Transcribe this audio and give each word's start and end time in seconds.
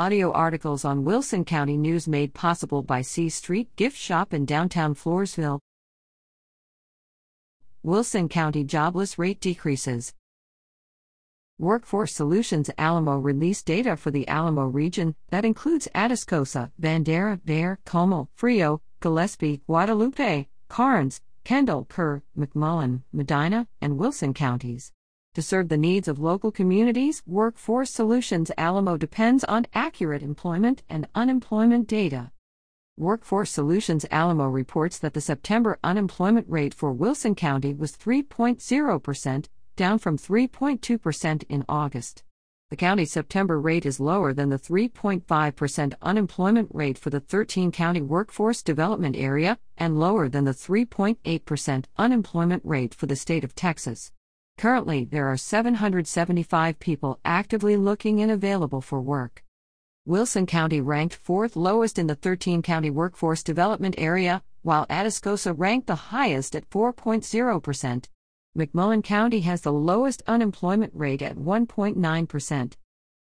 Audio 0.00 0.32
articles 0.32 0.82
on 0.86 1.04
Wilson 1.04 1.44
County 1.44 1.76
News 1.76 2.08
made 2.08 2.32
possible 2.32 2.82
by 2.82 3.02
C 3.02 3.28
Street 3.28 3.68
Gift 3.76 3.98
Shop 3.98 4.32
in 4.32 4.46
downtown 4.46 4.94
Floresville. 4.94 5.60
Wilson 7.82 8.26
County 8.26 8.64
jobless 8.64 9.18
rate 9.18 9.42
decreases. 9.42 10.14
Workforce 11.58 12.14
Solutions 12.14 12.70
Alamo 12.78 13.18
released 13.18 13.66
data 13.66 13.94
for 13.94 14.10
the 14.10 14.26
Alamo 14.26 14.64
region 14.64 15.16
that 15.28 15.44
includes 15.44 15.86
Atascosa, 15.94 16.70
Bandera, 16.80 17.38
Bexar, 17.44 17.78
Comal, 17.84 18.28
Frio, 18.34 18.80
Gillespie, 19.00 19.60
Guadalupe, 19.66 20.46
Karnes, 20.70 21.20
Kendall, 21.44 21.84
Kerr, 21.84 22.22
McMullen, 22.38 23.02
Medina, 23.12 23.68
and 23.82 23.98
Wilson 23.98 24.32
counties. 24.32 24.92
To 25.34 25.42
serve 25.42 25.68
the 25.68 25.76
needs 25.76 26.08
of 26.08 26.18
local 26.18 26.50
communities, 26.50 27.22
Workforce 27.24 27.90
Solutions 27.90 28.50
Alamo 28.58 28.96
depends 28.96 29.44
on 29.44 29.66
accurate 29.72 30.24
employment 30.24 30.82
and 30.88 31.06
unemployment 31.14 31.86
data. 31.86 32.32
Workforce 32.96 33.52
Solutions 33.52 34.04
Alamo 34.10 34.48
reports 34.48 34.98
that 34.98 35.14
the 35.14 35.20
September 35.20 35.78
unemployment 35.84 36.48
rate 36.48 36.74
for 36.74 36.92
Wilson 36.92 37.36
County 37.36 37.72
was 37.72 37.96
3.0%, 37.96 39.48
down 39.76 39.98
from 40.00 40.18
3.2% 40.18 41.44
in 41.48 41.64
August. 41.68 42.24
The 42.70 42.76
county's 42.76 43.12
September 43.12 43.60
rate 43.60 43.86
is 43.86 44.00
lower 44.00 44.32
than 44.32 44.48
the 44.48 44.58
3.5% 44.58 45.94
unemployment 46.02 46.68
rate 46.74 46.98
for 46.98 47.10
the 47.10 47.20
13 47.20 47.70
county 47.70 48.02
workforce 48.02 48.64
development 48.64 49.14
area 49.14 49.58
and 49.78 50.00
lower 50.00 50.28
than 50.28 50.44
the 50.44 50.50
3.8% 50.50 51.84
unemployment 51.96 52.62
rate 52.64 52.94
for 52.94 53.06
the 53.06 53.14
state 53.14 53.44
of 53.44 53.54
Texas. 53.54 54.10
Currently, 54.60 55.06
there 55.06 55.26
are 55.26 55.38
775 55.38 56.78
people 56.80 57.18
actively 57.24 57.78
looking 57.78 58.20
and 58.20 58.30
available 58.30 58.82
for 58.82 59.00
work. 59.00 59.42
Wilson 60.04 60.44
County 60.44 60.82
ranked 60.82 61.14
fourth 61.14 61.56
lowest 61.56 61.98
in 61.98 62.08
the 62.08 62.14
13 62.14 62.60
county 62.60 62.90
workforce 62.90 63.42
development 63.42 63.94
area, 63.96 64.42
while 64.60 64.84
Atascosa 64.88 65.54
ranked 65.56 65.86
the 65.86 66.12
highest 66.12 66.54
at 66.54 66.68
4.0%. 66.68 68.04
McMullen 68.54 69.02
County 69.02 69.40
has 69.40 69.62
the 69.62 69.72
lowest 69.72 70.22
unemployment 70.26 70.92
rate 70.94 71.22
at 71.22 71.36
1.9%. 71.36 72.72